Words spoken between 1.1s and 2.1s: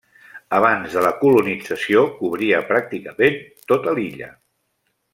colonització